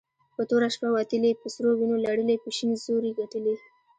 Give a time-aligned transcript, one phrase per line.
[0.35, 3.55] په توره شپه وتلې په سرو وينو لړلې په شين زور يي ګټلې